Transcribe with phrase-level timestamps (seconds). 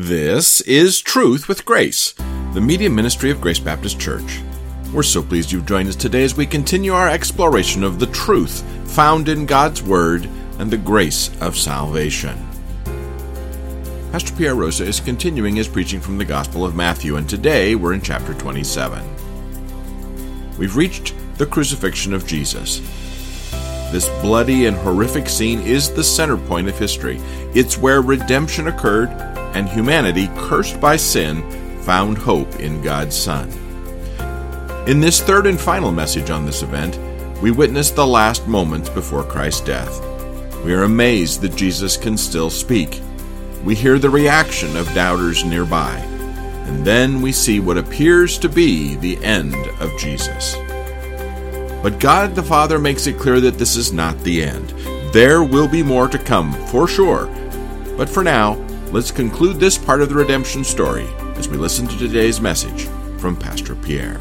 [0.00, 2.14] This is Truth with Grace,
[2.54, 4.40] the media ministry of Grace Baptist Church.
[4.92, 8.62] We're so pleased you've joined us today as we continue our exploration of the truth
[8.88, 10.28] found in God's Word
[10.60, 12.38] and the grace of salvation.
[14.12, 17.92] Pastor Pierre Rosa is continuing his preaching from the Gospel of Matthew, and today we're
[17.92, 19.02] in chapter 27.
[20.58, 22.78] We've reached the crucifixion of Jesus.
[23.90, 27.18] This bloody and horrific scene is the center point of history.
[27.52, 29.08] It's where redemption occurred
[29.54, 31.42] and humanity, cursed by sin,
[31.82, 33.50] found hope in God's Son.
[34.86, 36.98] In this third and final message on this event,
[37.42, 40.04] we witness the last moments before Christ's death.
[40.64, 43.00] We are amazed that Jesus can still speak.
[43.64, 45.96] We hear the reaction of doubters nearby.
[46.66, 50.56] And then we see what appears to be the end of Jesus.
[51.82, 54.70] But God the Father makes it clear that this is not the end.
[55.12, 57.26] There will be more to come, for sure.
[57.96, 58.54] But for now,
[58.90, 61.06] Let's conclude this part of the redemption story
[61.36, 62.84] as we listen to today's message
[63.18, 64.18] from Pastor Pierre.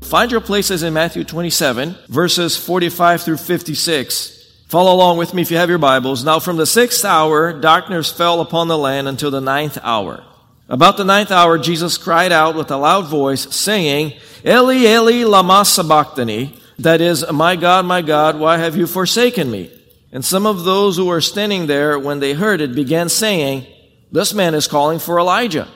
[0.00, 4.64] Find your places in Matthew 27, verses 45 through 56.
[4.66, 6.24] Follow along with me if you have your Bibles.
[6.24, 10.24] Now, from the sixth hour, darkness fell upon the land until the ninth hour.
[10.68, 15.64] About the ninth hour, Jesus cried out with a loud voice, saying, Eli, Eli, lama
[15.64, 19.70] sabachthani, that is, My God, my God, why have you forsaken me?
[20.12, 23.66] And some of those who were standing there, when they heard it, began saying,
[24.10, 25.68] This man is calling for Elijah.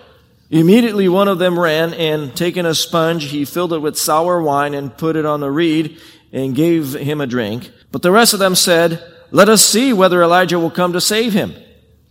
[0.50, 4.74] Immediately one of them ran, and taking a sponge, he filled it with sour wine
[4.74, 5.98] and put it on a reed
[6.32, 7.70] and gave him a drink.
[7.90, 11.32] But the rest of them said, Let us see whether Elijah will come to save
[11.32, 11.54] him.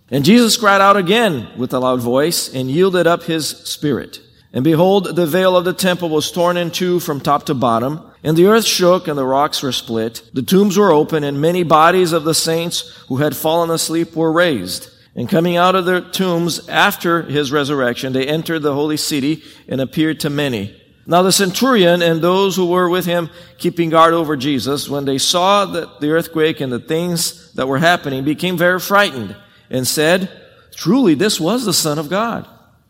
[0.09, 4.19] And Jesus cried out again with a loud voice and yielded up his spirit.
[4.53, 8.01] And behold, the veil of the temple was torn in two from top to bottom,
[8.25, 10.27] and the earth shook and the rocks were split.
[10.33, 14.31] The tombs were open, and many bodies of the saints who had fallen asleep were
[14.31, 14.89] raised.
[15.15, 19.79] And coming out of their tombs after his resurrection, they entered the holy city and
[19.79, 20.75] appeared to many.
[21.05, 25.19] Now the centurion and those who were with him keeping guard over Jesus, when they
[25.19, 29.35] saw that the earthquake and the things that were happening, became very frightened
[29.69, 30.31] and said,
[30.71, 32.47] Truly, this was the Son of God.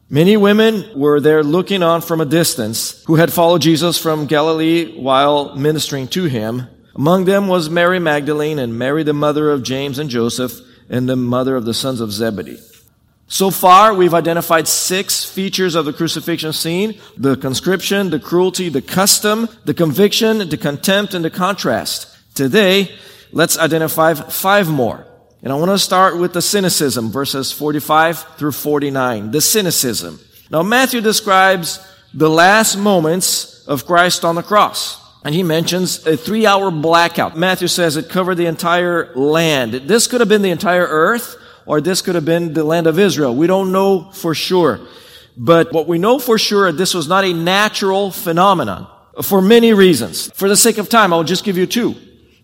[0.09, 4.95] Many women were there looking on from a distance who had followed Jesus from Galilee
[4.95, 6.67] while ministering to him.
[6.95, 11.15] Among them was Mary Magdalene and Mary the mother of James and Joseph and the
[11.15, 12.59] mother of the sons of Zebedee.
[13.27, 16.99] So far, we've identified six features of the crucifixion scene.
[17.17, 22.15] The conscription, the cruelty, the custom, the conviction, the contempt, and the contrast.
[22.35, 22.95] Today,
[23.31, 25.07] let's identify five more.
[25.45, 29.29] And I want to start with the cynicism, verses 45 through 49.
[29.29, 30.19] The cynicism.
[30.49, 34.99] Now, Matthew describes the last moments of Christ on the cross.
[35.23, 37.37] And he mentions a three hour blackout.
[37.37, 39.73] Matthew says it covered the entire land.
[39.73, 41.35] This could have been the entire earth,
[41.67, 43.35] or this could have been the land of Israel.
[43.35, 44.79] We don't know for sure.
[45.37, 48.87] But what we know for sure, this was not a natural phenomenon
[49.21, 50.31] for many reasons.
[50.31, 51.93] For the sake of time, I'll just give you two.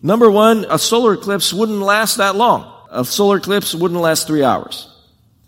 [0.02, 4.44] Number one, a solar eclipse wouldn't last that long a solar eclipse wouldn't last three
[4.44, 4.88] hours.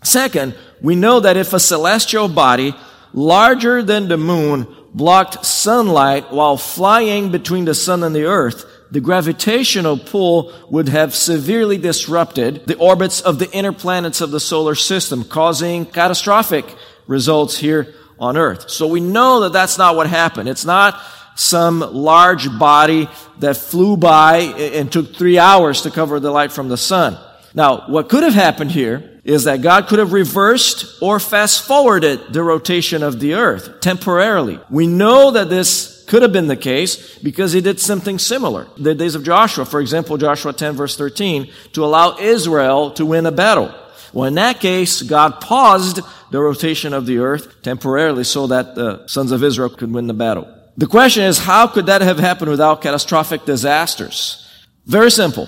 [0.03, 2.75] Second, we know that if a celestial body
[3.13, 8.99] larger than the moon blocked sunlight while flying between the sun and the earth, the
[8.99, 14.75] gravitational pull would have severely disrupted the orbits of the inner planets of the solar
[14.75, 16.65] system, causing catastrophic
[17.07, 18.69] results here on earth.
[18.69, 20.47] So we know that that's not what happened.
[20.47, 21.01] It's not
[21.35, 26.69] some large body that flew by and took three hours to cover the light from
[26.69, 27.17] the sun.
[27.55, 32.33] Now, what could have happened here is that God could have reversed or fast forwarded
[32.33, 34.59] the rotation of the earth temporarily.
[34.69, 38.67] We know that this could have been the case because he did something similar.
[38.77, 43.25] The days of Joshua, for example, Joshua 10 verse 13, to allow Israel to win
[43.25, 43.73] a battle.
[44.13, 46.01] Well, in that case, God paused
[46.31, 50.13] the rotation of the earth temporarily so that the sons of Israel could win the
[50.13, 50.47] battle.
[50.77, 54.45] The question is, how could that have happened without catastrophic disasters?
[54.85, 55.47] Very simple.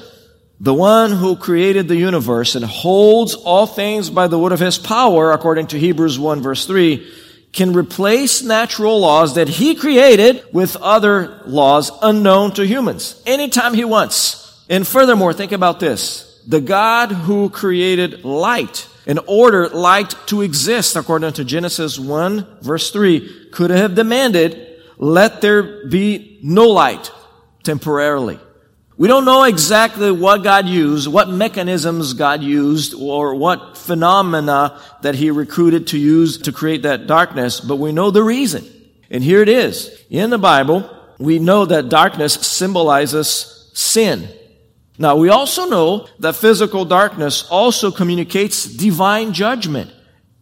[0.60, 4.80] The one who created the universe and holds all things by the word of his
[4.80, 7.08] power, according to Hebrews 1 verse 3,
[7.54, 13.86] can replace natural laws that he created with other laws unknown to humans anytime he
[13.86, 14.66] wants.
[14.68, 16.44] And furthermore, think about this.
[16.48, 22.92] The God who created light and ordered light to exist, according to Genesis 1 verse
[22.92, 27.12] 3, could have demanded, let there be no light
[27.64, 28.40] temporarily.
[28.98, 35.14] We don't know exactly what God used, what mechanisms God used, or what phenomena that
[35.14, 38.66] He recruited to use to create that darkness, but we know the reason.
[39.12, 40.04] And here it is.
[40.10, 40.90] In the Bible,
[41.20, 44.30] we know that darkness symbolizes sin.
[44.98, 49.92] Now, we also know that physical darkness also communicates divine judgment.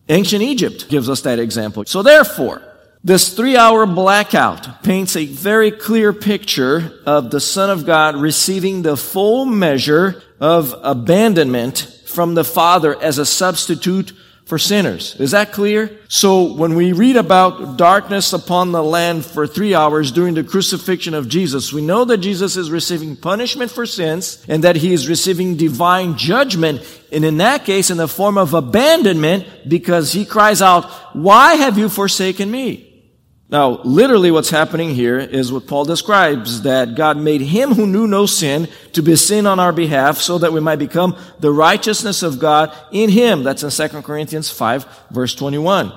[0.08, 1.84] Ancient Egypt gives us that example.
[1.86, 2.62] So therefore,
[3.06, 8.82] this three hour blackout paints a very clear picture of the Son of God receiving
[8.82, 14.12] the full measure of abandonment from the Father as a substitute
[14.46, 15.16] for sinners.
[15.20, 16.00] Is that clear?
[16.08, 21.14] So when we read about darkness upon the land for three hours during the crucifixion
[21.14, 25.08] of Jesus, we know that Jesus is receiving punishment for sins and that he is
[25.08, 26.82] receiving divine judgment.
[27.12, 30.86] And in that case, in the form of abandonment, because he cries out,
[31.16, 32.94] why have you forsaken me?
[33.48, 38.08] Now, literally what's happening here is what Paul describes, that God made him who knew
[38.08, 42.24] no sin to be sin on our behalf so that we might become the righteousness
[42.24, 43.44] of God in him.
[43.44, 45.94] That's in 2 Corinthians 5 verse 21.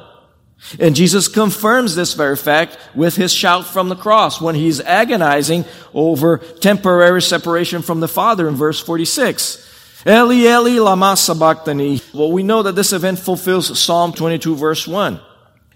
[0.79, 5.65] And Jesus confirms this very fact with his shout from the cross when he's agonizing
[5.95, 10.05] over temporary separation from the Father in verse 46.
[10.07, 12.03] Eli, Eli, lama sabachthani.
[12.13, 15.21] Well, we know that this event fulfills Psalm 22 verse 1.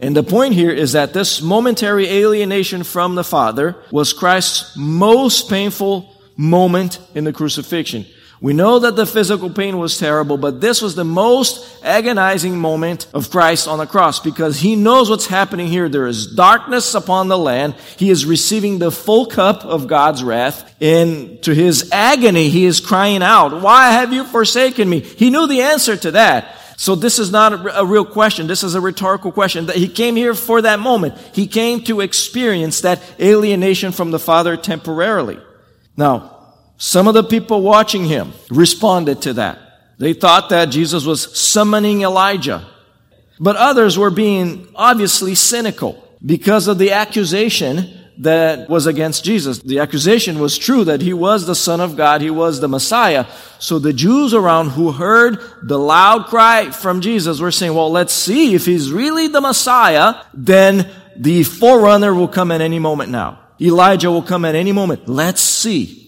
[0.02, 5.48] And the point here is that this momentary alienation from the Father was Christ's most
[5.48, 8.04] painful moment in the crucifixion.
[8.40, 13.06] We know that the physical pain was terrible, but this was the most agonizing moment
[13.14, 15.88] of Christ on the cross because he knows what's happening here.
[15.88, 17.76] There is darkness upon the land.
[17.96, 20.74] He is receiving the full cup of God's wrath.
[20.80, 24.98] And to his agony, he is crying out, Why have you forsaken me?
[24.98, 26.56] He knew the answer to that.
[26.76, 28.46] So this is not a, real question.
[28.46, 29.66] This is a rhetorical question.
[29.66, 31.16] That he came here for that moment.
[31.32, 35.38] He came to experience that alienation from the Father temporarily.
[35.96, 39.58] Now, some of the people watching him responded to that.
[39.98, 42.66] They thought that Jesus was summoning Elijah.
[43.38, 49.58] But others were being obviously cynical because of the accusation that was against Jesus.
[49.58, 53.26] The accusation was true that he was the Son of God, he was the Messiah.
[53.58, 58.12] So the Jews around who heard the loud cry from Jesus were saying, well, let's
[58.12, 63.40] see if he's really the Messiah, then the forerunner will come at any moment now.
[63.60, 65.08] Elijah will come at any moment.
[65.08, 65.98] Let's see.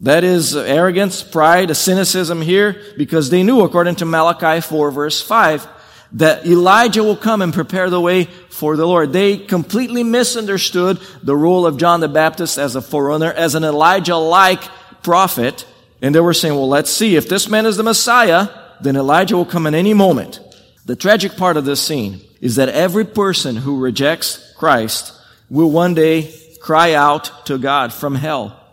[0.00, 5.22] That is arrogance, pride, a cynicism here, because they knew, according to Malachi 4 verse
[5.22, 5.66] 5,
[6.14, 9.12] that Elijah will come and prepare the way for the Lord.
[9.12, 14.62] They completely misunderstood the role of John the Baptist as a forerunner, as an Elijah-like
[15.02, 15.66] prophet.
[16.00, 17.16] And they were saying, well, let's see.
[17.16, 18.48] If this man is the Messiah,
[18.80, 20.40] then Elijah will come in any moment.
[20.86, 25.12] The tragic part of this scene is that every person who rejects Christ
[25.50, 28.63] will one day cry out to God from hell.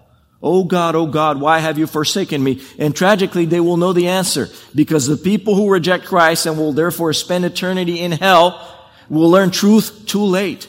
[0.44, 2.62] Oh God, oh God, why have you forsaken me?
[2.80, 6.74] And tragically, they will know the answer because the people who reject Christ and will
[6.74, 8.68] therefore spend eternity in hell
[9.08, 10.68] will learn truth too late.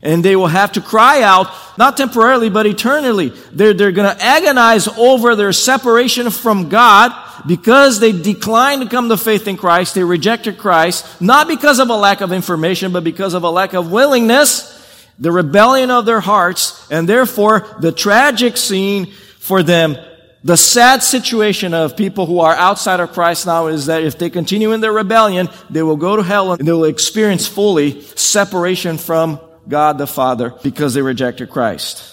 [0.00, 3.32] And they will have to cry out, not temporarily, but eternally.
[3.52, 7.12] They're, they're going to agonize over their separation from God
[7.46, 9.94] because they declined to come to faith in Christ.
[9.94, 13.72] They rejected Christ, not because of a lack of information, but because of a lack
[13.72, 14.73] of willingness
[15.18, 19.96] the rebellion of their hearts, and therefore the tragic scene for them,
[20.42, 24.28] the sad situation of people who are outside of Christ now is that if they
[24.28, 28.98] continue in their rebellion, they will go to hell and they will experience fully separation
[28.98, 32.10] from God the Father because they rejected Christ.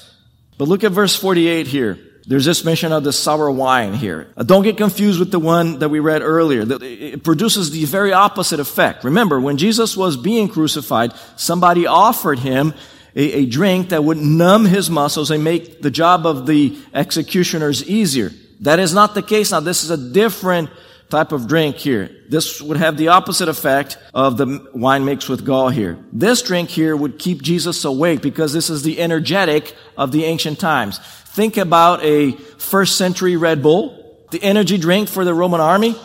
[0.58, 2.00] But look at verse 48 here.
[2.26, 4.32] There's this mention of the sour wine here.
[4.38, 6.64] Uh, don't get confused with the one that we read earlier.
[6.82, 9.04] It produces the very opposite effect.
[9.04, 12.74] Remember, when Jesus was being crucified, somebody offered him
[13.16, 17.88] a, a drink that would numb his muscles and make the job of the executioners
[17.88, 18.32] easier.
[18.62, 19.60] That is not the case now.
[19.60, 20.70] This is a different
[21.10, 22.10] type of drink here.
[22.30, 25.98] This would have the opposite effect of the wine mixed with gall here.
[26.14, 30.60] This drink here would keep Jesus awake because this is the energetic of the ancient
[30.60, 31.00] times.
[31.00, 35.96] Think about a first century Red Bull, the energy drink for the Roman army.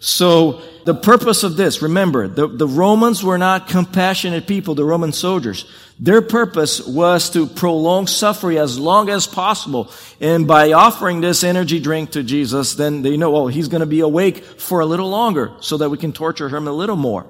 [0.00, 5.12] So the purpose of this, remember, the, the Romans were not compassionate people, the Roman
[5.12, 5.68] soldiers.
[5.98, 9.90] Their purpose was to prolong suffering as long as possible.
[10.20, 13.86] And by offering this energy drink to Jesus, then they know, oh, he's going to
[13.86, 17.26] be awake for a little longer so that we can torture him a little more.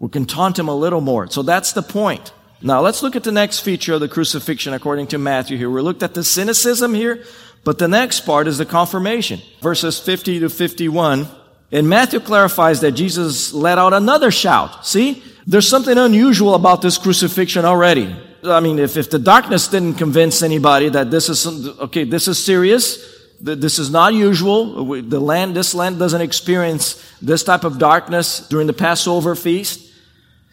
[0.00, 1.30] We can taunt him a little more.
[1.30, 2.32] So that's the point.
[2.62, 5.70] Now let's look at the next feature of the crucifixion according to Matthew here.
[5.70, 7.22] We looked at the cynicism here,
[7.62, 9.40] but the next part is the confirmation.
[9.60, 11.28] Verses 50 to 51.
[11.72, 14.86] And Matthew clarifies that Jesus let out another shout.
[14.86, 15.22] See?
[15.46, 18.14] There's something unusual about this crucifixion already.
[18.44, 21.46] I mean, if, if the darkness didn't convince anybody that this is,
[21.80, 22.98] okay, this is serious,
[23.40, 25.02] this is not usual.
[25.02, 29.90] The land, this land doesn't experience this type of darkness during the Passover feast.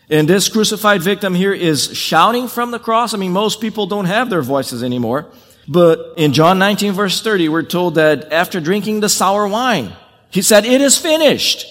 [0.10, 3.14] And this crucified victim here is shouting from the cross.
[3.14, 5.28] I mean, most people don't have their voices anymore.
[5.68, 9.94] But in John 19 verse 30, we're told that after drinking the sour wine,
[10.30, 11.66] he said, it is finished.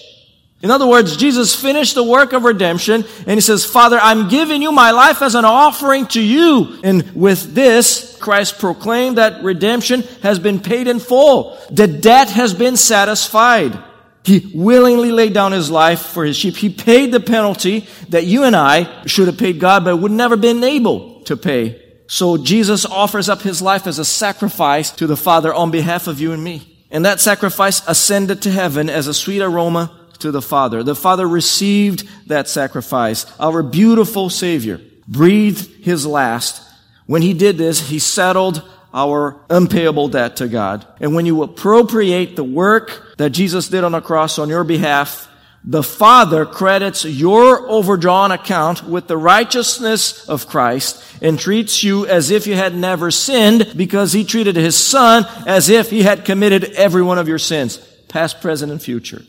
[0.61, 4.61] In other words, Jesus finished the work of redemption and he says, Father, I'm giving
[4.61, 6.79] you my life as an offering to you.
[6.83, 11.57] And with this, Christ proclaimed that redemption has been paid in full.
[11.71, 13.81] The debt has been satisfied.
[14.25, 16.57] He willingly laid down his life for his sheep.
[16.57, 20.35] He paid the penalty that you and I should have paid God, but would never
[20.35, 21.81] been able to pay.
[22.07, 26.19] So Jesus offers up his life as a sacrifice to the Father on behalf of
[26.19, 26.78] you and me.
[26.91, 30.83] And that sacrifice ascended to heaven as a sweet aroma to the Father.
[30.83, 33.25] The Father received that sacrifice.
[33.39, 36.61] Our beautiful Savior breathed his last.
[37.05, 40.85] When he did this, he settled our unpayable debt to God.
[40.99, 45.28] And when you appropriate the work that Jesus did on the cross on your behalf,
[45.63, 52.31] the Father credits your overdrawn account with the righteousness of Christ and treats you as
[52.31, 56.63] if you had never sinned because He treated His Son as if He had committed
[56.75, 59.21] every one of your sins, past, present, and future.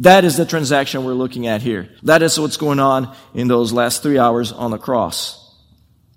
[0.00, 1.88] That is the transaction we're looking at here.
[2.02, 5.40] That is what's going on in those last three hours on the cross.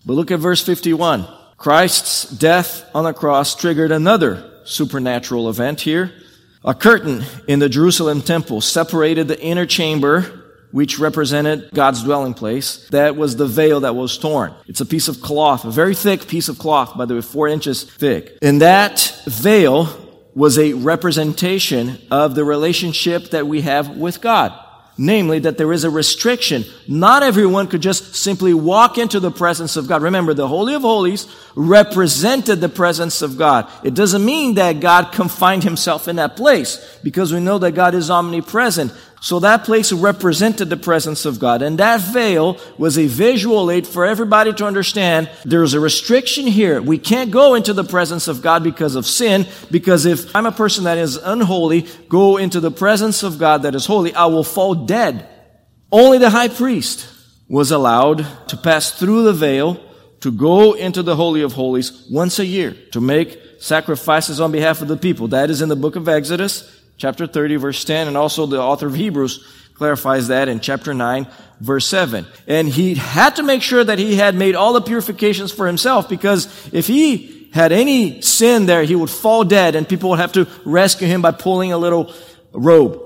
[0.06, 1.28] But look at verse 51.
[1.58, 6.14] Christ's death on the cross triggered another supernatural event here.
[6.66, 12.88] A curtain in the Jerusalem temple separated the inner chamber, which represented God's dwelling place.
[12.90, 14.54] That was the veil that was torn.
[14.68, 17.48] It's a piece of cloth, a very thick piece of cloth, by the way, four
[17.48, 18.38] inches thick.
[18.42, 19.88] And that veil
[20.36, 24.54] was a representation of the relationship that we have with God.
[25.00, 26.66] Namely, that there is a restriction.
[26.88, 30.02] Not everyone could just simply walk into the presence of God.
[30.02, 33.70] Remember, the Holy of Holies represented the presence of God.
[33.84, 37.94] It doesn't mean that God confined himself in that place, because we know that God
[37.94, 38.92] is omnipresent.
[39.28, 41.62] So that place represented the presence of God.
[41.62, 46.82] And that veil was a visual aid for everybody to understand there's a restriction here.
[46.82, 50.54] We can't go into the presence of God because of sin, because if I'm a
[50.54, 54.46] person that is unholy, go into the presence of God that is holy, I will
[54.46, 55.28] fall dead.
[55.92, 57.06] Only the high priest
[57.50, 59.78] was allowed to pass through the veil
[60.22, 64.82] to go into the Holy of Holies once a year to make sacrifices on behalf
[64.82, 65.28] of the people.
[65.28, 68.88] That is in the book of Exodus chapter 30, verse 10, and also the author
[68.88, 71.28] of Hebrews clarifies that in chapter 9,
[71.60, 72.26] verse 7.
[72.48, 76.10] And he had to make sure that he had made all the purifications for himself
[76.10, 80.34] because if he had any sin there, he would fall dead and people would have
[80.34, 82.14] to rescue him by pulling a little
[82.52, 83.04] robe.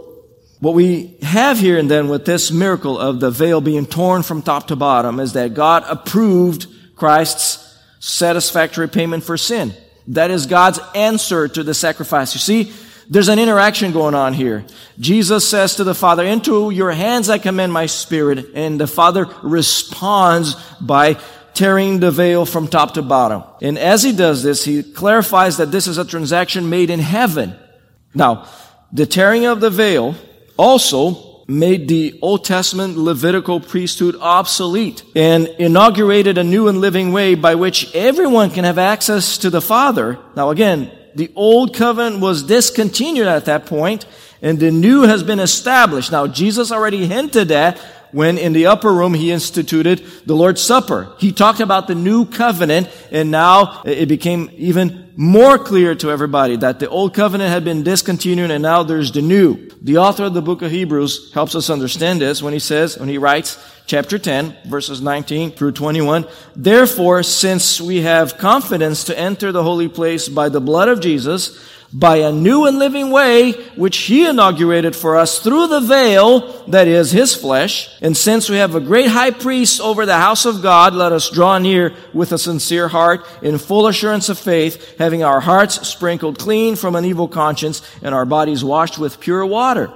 [0.60, 4.41] What we have here and then with this miracle of the veil being torn from
[4.41, 7.67] top to bottom is that God approved Christ's
[8.00, 9.74] satisfactory payment for sin.
[10.07, 12.33] That is God's answer to the sacrifice.
[12.33, 12.74] You see,
[13.10, 14.65] there's an interaction going on here.
[15.00, 18.51] Jesus says to the Father, into your hands I commend my spirit.
[18.55, 21.17] And the Father responds by
[21.53, 23.43] tearing the veil from top to bottom.
[23.62, 27.55] And as he does this, he clarifies that this is a transaction made in heaven.
[28.13, 28.48] Now,
[28.91, 30.15] the tearing of the veil
[30.58, 37.36] also made the Old Testament Levitical priesthood obsolete and inaugurated a new and living way
[37.36, 40.17] by which everyone can have access to the Father.
[40.36, 44.05] Now again, the old covenant was discontinued at that point,
[44.41, 46.11] and the new has been established.
[46.11, 47.77] Now, Jesus already hinted that
[48.11, 51.13] when in the upper room he instituted the Lord's Supper.
[51.17, 56.55] He talked about the new covenant, and now it became even more clear to everybody
[56.57, 59.69] that the old covenant had been discontinued and now there's the new.
[59.81, 63.09] The author of the book of Hebrews helps us understand this when he says, when
[63.09, 63.57] he writes,
[63.91, 66.25] chapter 10, verses 19 through 21.
[66.55, 71.62] Therefore, since we have confidence to enter the holy place by the blood of Jesus,
[71.91, 76.88] by a new and living way, which he inaugurated for us through the veil, that
[76.88, 77.89] is his flesh.
[78.01, 81.29] And since we have a great high priest over the house of God, let us
[81.29, 86.39] draw near with a sincere heart, in full assurance of faith, having our hearts sprinkled
[86.39, 89.91] clean from an evil conscience and our bodies washed with pure water.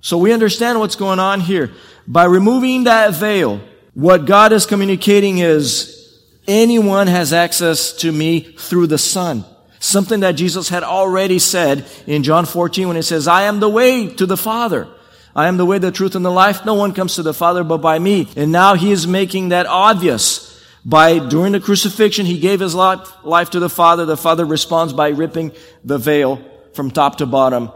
[0.00, 1.72] So we understand what's going on here.
[2.06, 3.60] By removing that veil,
[3.94, 9.44] what God is communicating is anyone has access to me through the Son.
[9.78, 13.68] Something that Jesus had already said in John 14 when he says, I am the
[13.68, 14.88] way to the Father.
[15.34, 16.64] I am the way, the truth, and the life.
[16.64, 18.28] No one comes to the Father but by me.
[18.36, 20.48] And now he is making that obvious.
[20.84, 24.04] By, during the crucifixion, he gave his life, life to the Father.
[24.04, 25.52] The Father responds by ripping
[25.84, 26.44] the veil
[26.74, 27.70] from top to bottom,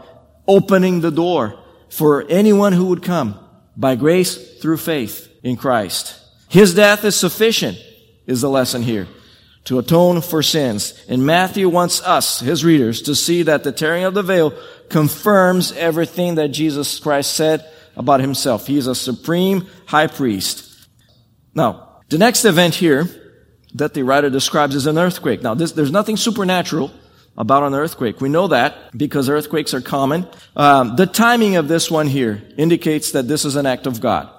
[0.47, 1.57] opening the door
[1.89, 3.39] for anyone who would come
[3.77, 6.19] by grace through faith in Christ.
[6.49, 7.77] His death is sufficient,
[8.25, 9.07] is the lesson here,
[9.65, 10.93] to atone for sins.
[11.07, 14.53] And Matthew wants us, his readers, to see that the tearing of the veil
[14.89, 18.67] confirms everything that Jesus Christ said about himself.
[18.67, 20.87] He is a supreme high priest.
[21.53, 23.09] Now, the next event here
[23.73, 25.41] that the writer describes is an earthquake.
[25.41, 26.91] Now, this, there's nothing supernatural
[27.37, 28.19] about an earthquake.
[28.19, 30.27] We know that because earthquakes are common.
[30.55, 34.29] Um, the timing of this one here indicates that this is an act of God.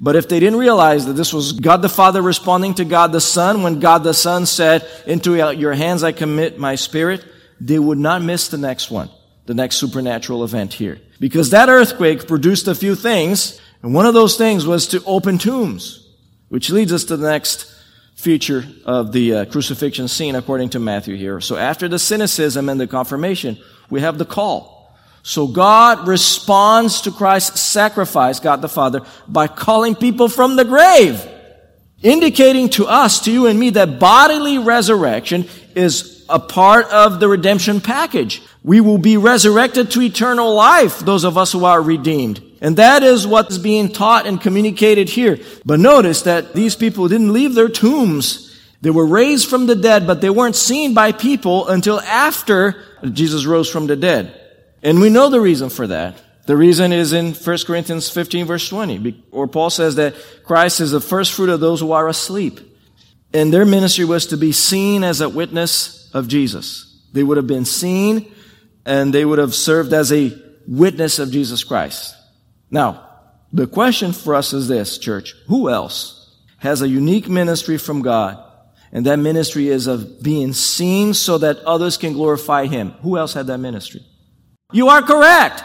[0.00, 3.20] But if they didn't realize that this was God the Father responding to God the
[3.20, 7.24] Son, when God the Son said, into your hands I commit my spirit,
[7.60, 9.10] they would not miss the next one,
[9.46, 10.98] the next supernatural event here.
[11.20, 15.38] Because that earthquake produced a few things, and one of those things was to open
[15.38, 16.08] tombs,
[16.48, 17.71] which leads us to the next
[18.22, 21.40] feature of the uh, crucifixion scene according to Matthew here.
[21.40, 23.58] So after the cynicism and the confirmation,
[23.90, 24.94] we have the call.
[25.24, 31.20] So God responds to Christ's sacrifice, God the Father, by calling people from the grave,
[32.00, 37.26] indicating to us, to you and me, that bodily resurrection is a part of the
[37.26, 38.40] redemption package.
[38.62, 42.51] We will be resurrected to eternal life, those of us who are redeemed.
[42.62, 45.40] And that is what is being taught and communicated here.
[45.66, 48.56] But notice that these people didn't leave their tombs.
[48.80, 53.46] They were raised from the dead, but they weren't seen by people until after Jesus
[53.46, 54.40] rose from the dead.
[54.80, 56.22] And we know the reason for that.
[56.46, 60.14] The reason is in 1 Corinthians 15 verse 20, or Paul says that
[60.44, 62.60] Christ is the first fruit of those who are asleep.
[63.34, 67.02] And their ministry was to be seen as a witness of Jesus.
[67.12, 68.32] They would have been seen
[68.86, 70.32] and they would have served as a
[70.68, 72.16] witness of Jesus Christ.
[72.72, 73.06] Now,
[73.52, 75.36] the question for us is this, church.
[75.46, 78.42] Who else has a unique ministry from God?
[78.90, 82.90] And that ministry is of being seen so that others can glorify Him.
[83.02, 84.02] Who else had that ministry?
[84.72, 85.62] You are correct.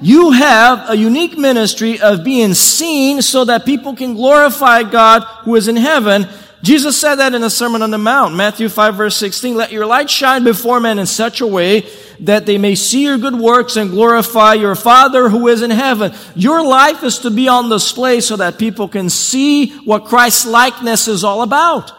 [0.00, 5.56] You have a unique ministry of being seen so that people can glorify God who
[5.56, 6.26] is in heaven.
[6.62, 9.86] Jesus said that in the Sermon on the Mount, Matthew 5 verse 16, let your
[9.86, 11.86] light shine before men in such a way
[12.20, 16.12] that they may see your good works and glorify your Father who is in heaven.
[16.34, 21.08] Your life is to be on display so that people can see what Christ's likeness
[21.08, 21.92] is all about.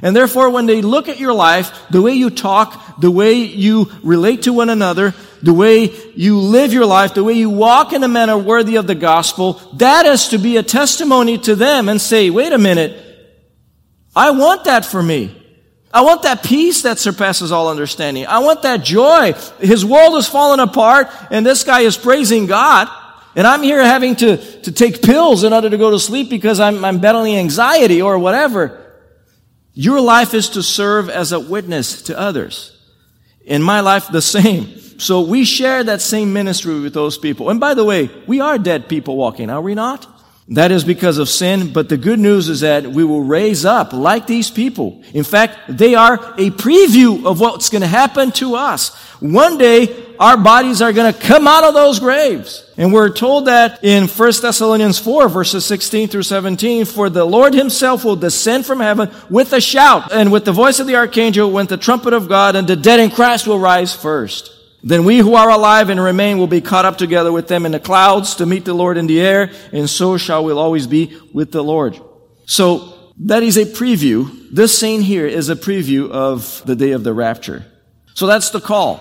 [0.00, 3.90] And therefore, when they look at your life, the way you talk, the way you
[4.02, 5.12] relate to one another,
[5.42, 8.86] the way you live your life, the way you walk in a manner worthy of
[8.86, 13.04] the gospel, that is to be a testimony to them and say, wait a minute,
[14.14, 15.34] I want that for me.
[15.92, 18.26] I want that peace that surpasses all understanding.
[18.26, 19.32] I want that joy.
[19.58, 22.88] His world is falling apart and this guy is praising God.
[23.34, 26.60] And I'm here having to, to take pills in order to go to sleep because
[26.60, 28.84] I'm, I'm battling anxiety or whatever.
[29.72, 32.76] Your life is to serve as a witness to others.
[33.44, 34.66] In my life, the same.
[34.98, 37.48] So we share that same ministry with those people.
[37.48, 40.17] And by the way, we are dead people walking, are we not?
[40.50, 43.92] That is because of sin, but the good news is that we will raise up
[43.92, 45.02] like these people.
[45.12, 48.96] In fact, they are a preview of what's going to happen to us.
[49.20, 52.64] One day, our bodies are going to come out of those graves.
[52.78, 57.52] And we're told that in 1 Thessalonians 4 verses 16 through 17, for the Lord
[57.52, 61.50] himself will descend from heaven with a shout and with the voice of the archangel,
[61.50, 64.57] with the trumpet of God, and the dead in Christ will rise first.
[64.82, 67.72] Then we who are alive and remain will be caught up together with them in
[67.72, 71.16] the clouds to meet the Lord in the air, and so shall we always be
[71.32, 71.98] with the Lord.
[72.46, 74.48] So, that is a preview.
[74.52, 77.66] This scene here is a preview of the day of the rapture.
[78.14, 79.00] So that's the call.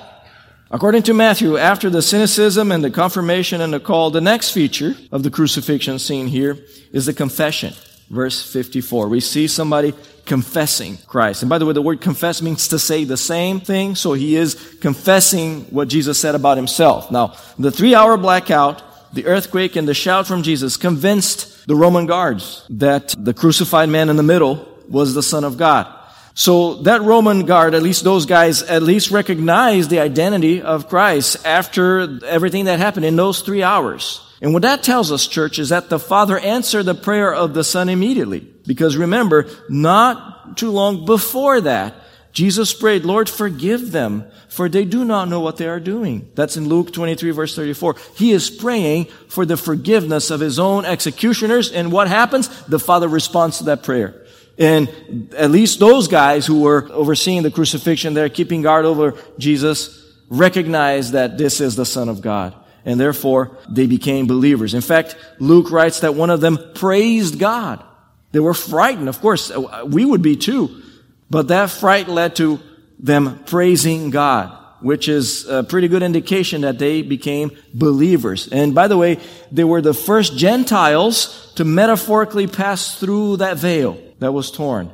[0.72, 4.96] According to Matthew, after the cynicism and the confirmation and the call, the next feature
[5.12, 6.58] of the crucifixion scene here
[6.92, 7.74] is the confession.
[8.10, 9.08] Verse 54.
[9.08, 9.94] We see somebody
[10.28, 11.42] confessing Christ.
[11.42, 13.96] And by the way, the word confess means to say the same thing.
[13.96, 17.10] So he is confessing what Jesus said about himself.
[17.10, 22.06] Now, the three hour blackout, the earthquake, and the shout from Jesus convinced the Roman
[22.06, 25.97] guards that the crucified man in the middle was the Son of God.
[26.38, 31.44] So that Roman guard, at least those guys, at least recognized the identity of Christ
[31.44, 34.22] after everything that happened in those three hours.
[34.40, 37.64] And what that tells us, church, is that the Father answered the prayer of the
[37.64, 38.42] Son immediately.
[38.68, 41.96] Because remember, not too long before that,
[42.34, 46.30] Jesus prayed, Lord, forgive them, for they do not know what they are doing.
[46.36, 47.96] That's in Luke 23 verse 34.
[48.16, 52.48] He is praying for the forgiveness of his own executioners, and what happens?
[52.66, 54.27] The Father responds to that prayer.
[54.58, 60.04] And at least those guys who were overseeing the crucifixion there, keeping guard over Jesus,
[60.30, 62.56] recognize that this is the Son of God
[62.88, 64.74] and therefore they became believers.
[64.74, 67.84] In fact, Luke writes that one of them praised God.
[68.32, 69.10] They were frightened.
[69.10, 70.82] Of course, uh, we would be too.
[71.30, 72.62] But that fright led to
[72.98, 78.48] them praising God, which is a pretty good indication that they became believers.
[78.48, 79.20] And by the way,
[79.52, 84.92] they were the first Gentiles to metaphorically pass through that veil that was torn.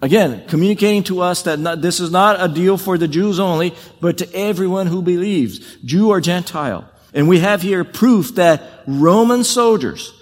[0.00, 3.74] Again, communicating to us that not, this is not a deal for the Jews only,
[4.00, 6.90] but to everyone who believes, Jew or Gentile.
[7.14, 10.12] And we have here proof that Roman soldiers,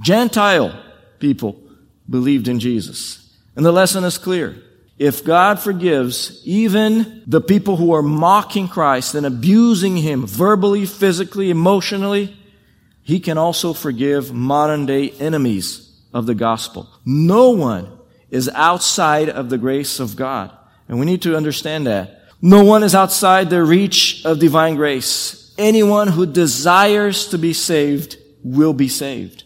[0.00, 0.82] Gentile
[1.18, 1.60] people,
[2.08, 3.36] believed in Jesus.
[3.56, 4.62] And the lesson is clear.
[4.98, 11.50] If God forgives even the people who are mocking Christ and abusing Him verbally, physically,
[11.50, 12.34] emotionally,
[13.02, 16.88] He can also forgive modern day enemies of the gospel.
[17.04, 17.90] No one
[18.30, 20.50] is outside of the grace of God.
[20.88, 22.22] And we need to understand that.
[22.40, 25.54] No one is outside the reach of divine grace.
[25.58, 29.44] Anyone who desires to be saved will be saved.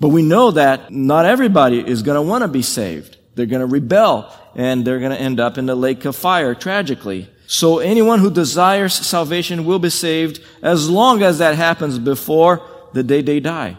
[0.00, 3.16] But we know that not everybody is going to want to be saved.
[3.34, 6.54] They're going to rebel and they're going to end up in the lake of fire
[6.54, 7.28] tragically.
[7.46, 13.02] So anyone who desires salvation will be saved as long as that happens before the
[13.02, 13.76] day they die.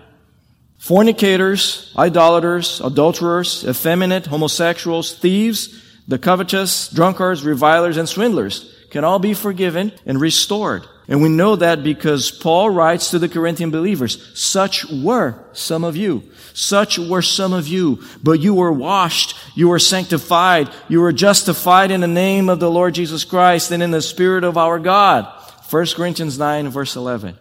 [0.79, 9.33] Fornicators, idolaters, adulterers, effeminate, homosexuals, thieves, the covetous, drunkards, revilers, and swindlers can all be
[9.33, 10.85] forgiven and restored.
[11.07, 15.97] And we know that because Paul writes to the Corinthian believers, such were some of
[15.97, 16.23] you.
[16.53, 18.01] Such were some of you.
[18.21, 22.71] But you were washed, you were sanctified, you were justified in the name of the
[22.71, 25.25] Lord Jesus Christ and in the Spirit of our God.
[25.69, 27.37] 1 Corinthians 9 verse 11.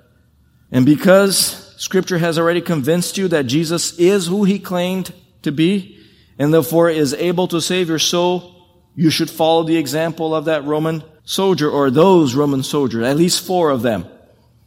[0.72, 5.98] And because scripture has already convinced you that Jesus is who he claimed to be,
[6.38, 10.64] and therefore is able to save your soul, you should follow the example of that
[10.64, 14.06] Roman soldier or those Roman soldiers, at least four of them.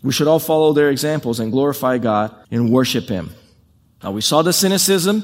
[0.02, 3.32] We should all follow their examples and glorify God and worship Him.
[4.04, 5.24] Now we saw the cynicism,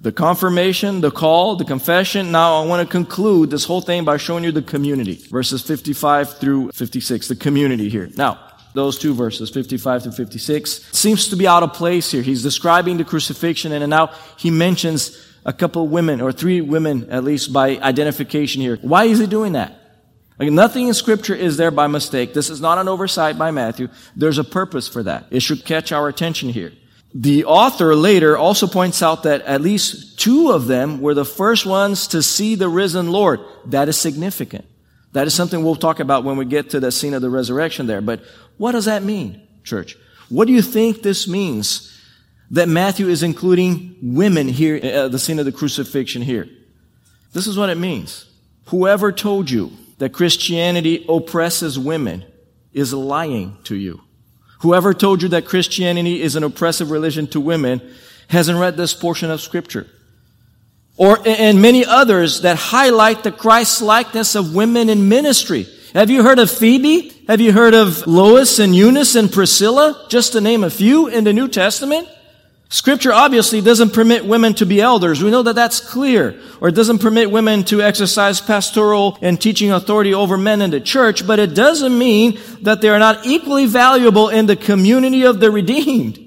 [0.00, 2.32] the confirmation, the call, the confession.
[2.32, 5.14] Now I want to conclude this whole thing by showing you the community.
[5.30, 8.08] Verses 55 through 56, the community here.
[8.16, 8.38] Now,
[8.74, 12.22] those two verses, 55 through 56, seems to be out of place here.
[12.22, 17.22] He's describing the crucifixion and now he mentions a couple women or three women at
[17.22, 18.78] least by identification here.
[18.80, 19.81] Why is he doing that?
[20.42, 22.34] Like nothing in scripture is there by mistake.
[22.34, 23.86] This is not an oversight by Matthew.
[24.16, 25.26] There's a purpose for that.
[25.30, 26.72] It should catch our attention here.
[27.14, 31.64] The author later also points out that at least two of them were the first
[31.64, 33.38] ones to see the risen Lord.
[33.66, 34.64] That is significant.
[35.12, 37.86] That is something we'll talk about when we get to the scene of the resurrection
[37.86, 38.00] there.
[38.00, 38.24] But
[38.56, 39.96] what does that mean, church?
[40.28, 41.96] What do you think this means
[42.50, 46.48] that Matthew is including women here at uh, the scene of the crucifixion here?
[47.32, 48.26] This is what it means.
[48.66, 52.24] Whoever told you that Christianity oppresses women
[52.72, 54.02] is lying to you.
[54.60, 57.82] Whoever told you that Christianity is an oppressive religion to women
[58.28, 59.86] hasn't read this portion of scripture.
[60.96, 65.66] Or, and many others that highlight the Christ likeness of women in ministry.
[65.94, 67.12] Have you heard of Phoebe?
[67.28, 70.06] Have you heard of Lois and Eunice and Priscilla?
[70.08, 72.08] Just to name a few in the New Testament.
[72.72, 75.22] Scripture obviously doesn't permit women to be elders.
[75.22, 76.40] We know that that's clear.
[76.58, 80.80] Or it doesn't permit women to exercise pastoral and teaching authority over men in the
[80.80, 85.38] church, but it doesn't mean that they are not equally valuable in the community of
[85.38, 86.18] the redeemed.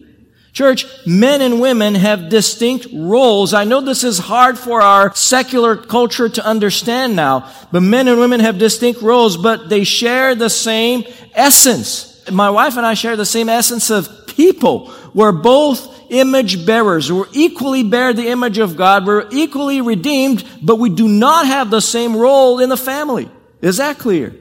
[0.53, 3.55] Church, men and women have distinct roles.
[3.55, 8.19] I know this is hard for our secular culture to understand now, but men and
[8.19, 12.29] women have distinct roles, but they share the same essence.
[12.29, 14.93] My wife and I share the same essence of people.
[15.15, 17.12] We're both image bearers.
[17.12, 19.06] We're equally bear the image of God.
[19.06, 23.30] We're equally redeemed, but we do not have the same role in the family.
[23.62, 24.36] Is that clear?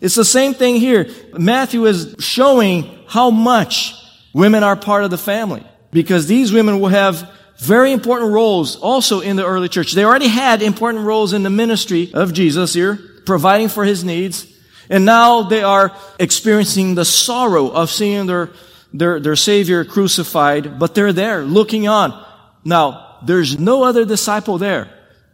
[0.00, 1.08] It's the same thing here.
[1.32, 3.94] Matthew is showing how much
[4.32, 9.20] women are part of the family because these women will have very important roles also
[9.20, 9.92] in the early church.
[9.92, 14.50] They already had important roles in the ministry of Jesus here, providing for his needs.
[14.90, 18.50] And now they are experiencing the sorrow of seeing their
[18.94, 22.24] their, their Savior crucified, but they're there looking on.
[22.64, 24.88] Now, there's no other disciple there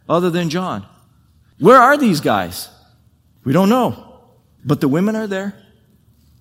[0.09, 0.85] other than John.
[1.59, 2.69] Where are these guys?
[3.43, 4.19] We don't know.
[4.65, 5.53] But the women are there.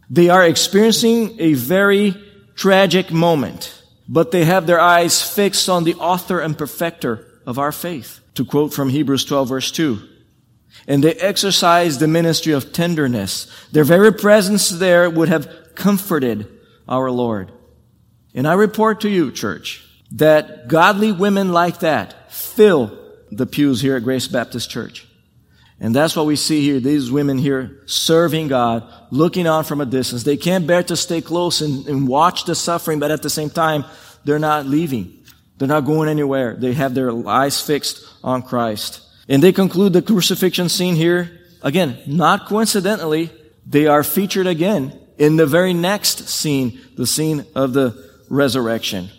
[0.09, 2.17] They are experiencing a very
[2.57, 7.71] tragic moment, but they have their eyes fixed on the author and perfecter of our
[7.71, 8.21] faith.
[8.35, 10.01] To quote from Hebrews 12 verse 2.
[10.89, 13.47] And they exercise the ministry of tenderness.
[13.73, 16.49] Their very presence there would have comforted
[16.91, 17.53] our Lord.
[18.35, 22.99] And I report to you, church, that godly women like that fill
[23.31, 25.07] the pews here at Grace Baptist Church.
[25.83, 26.79] And that's what we see here.
[26.79, 30.25] These women here serving God, looking on from a distance.
[30.25, 33.49] They can't bear to stay close and, and watch the suffering, but at the same
[33.49, 33.87] time,
[34.25, 35.25] they're not leaving.
[35.57, 36.55] They're not going anywhere.
[36.55, 39.01] They have their eyes fixed on Christ.
[39.29, 41.41] And they conclude the crucifixion scene here.
[41.63, 43.31] Again, not coincidentally,
[43.67, 49.11] they are featured again in the very next scene, the scene of the resurrection.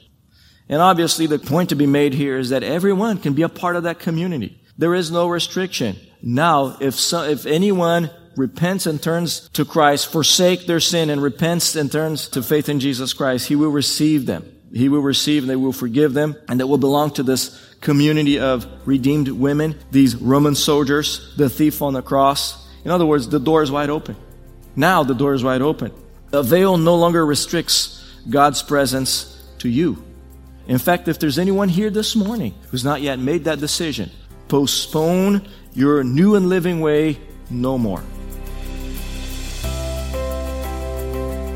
[0.67, 3.75] And obviously the point to be made here is that everyone can be a part
[3.75, 4.59] of that community.
[4.79, 5.95] There is no restriction.
[6.23, 11.75] Now, if so, if anyone repents and turns to Christ, forsake their sin and repents
[11.75, 14.43] and turns to faith in Jesus Christ, he will receive them.
[14.73, 18.39] he will receive and they will forgive them and that will belong to this community
[18.39, 22.67] of redeemed women, these Roman soldiers, the thief on the cross.
[22.85, 24.15] In other words, the door is wide open.
[24.75, 25.91] Now the door is wide open.
[26.29, 30.03] The veil no longer restricts God's presence to you.
[30.67, 34.11] In fact, if there's anyone here this morning who's not yet made that decision,
[34.47, 38.03] postpone your new and living way no more.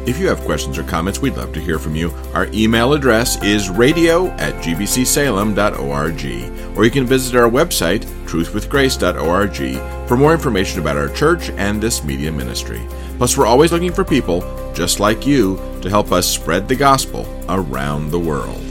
[0.07, 2.11] If you have questions or comments, we'd love to hear from you.
[2.35, 10.15] Our email address is radio at gbcsalem.org, or you can visit our website, truthwithgrace.org, for
[10.15, 12.81] more information about our church and this media ministry.
[13.17, 14.41] Plus, we're always looking for people
[14.73, 18.61] just like you to help us spread the gospel around the world.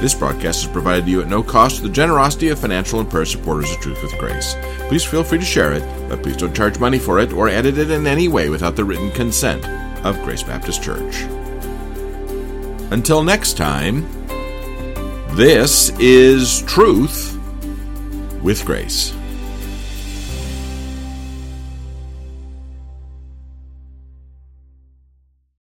[0.00, 3.10] This broadcast is provided to you at no cost to the generosity of financial and
[3.10, 4.56] prayer supporters of Truth with Grace.
[4.88, 7.76] Please feel free to share it, but please don't charge money for it or edit
[7.76, 9.62] it in any way without the written consent
[10.04, 11.22] of Grace Baptist Church.
[12.90, 14.08] Until next time,
[15.36, 17.38] this is Truth
[18.42, 19.12] with Grace.